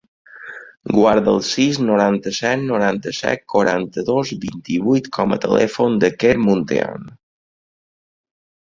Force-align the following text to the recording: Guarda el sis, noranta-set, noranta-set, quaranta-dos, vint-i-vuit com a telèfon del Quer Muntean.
Guarda 0.93 1.33
el 1.33 1.43
sis, 1.47 1.77
noranta-set, 1.89 2.63
noranta-set, 2.71 3.45
quaranta-dos, 3.55 4.35
vint-i-vuit 4.49 5.13
com 5.19 5.37
a 5.37 5.41
telèfon 5.49 6.03
del 6.07 6.19
Quer 6.25 6.37
Muntean. 6.49 7.11